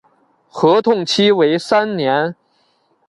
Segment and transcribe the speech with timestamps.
[0.49, 2.35] 合同期为三年。